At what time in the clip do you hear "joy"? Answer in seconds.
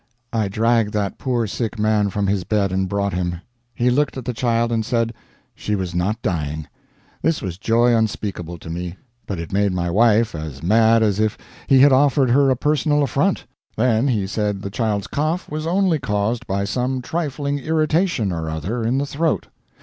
7.59-7.95